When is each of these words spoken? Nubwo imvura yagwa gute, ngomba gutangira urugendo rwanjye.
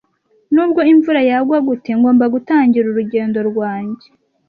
Nubwo 0.53 0.81
imvura 0.91 1.21
yagwa 1.29 1.57
gute, 1.67 1.91
ngomba 1.99 2.25
gutangira 2.33 2.85
urugendo 2.89 3.39
rwanjye. 3.49 4.07